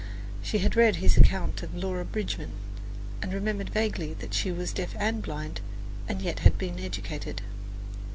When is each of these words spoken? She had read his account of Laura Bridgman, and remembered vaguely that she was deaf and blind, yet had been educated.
She 0.41 0.57
had 0.57 0.75
read 0.75 0.95
his 0.95 1.15
account 1.15 1.61
of 1.61 1.75
Laura 1.75 2.03
Bridgman, 2.03 2.53
and 3.21 3.31
remembered 3.31 3.69
vaguely 3.69 4.15
that 4.15 4.33
she 4.33 4.51
was 4.51 4.73
deaf 4.73 4.95
and 4.97 5.21
blind, 5.21 5.61
yet 6.09 6.39
had 6.39 6.57
been 6.57 6.79
educated. 6.79 7.43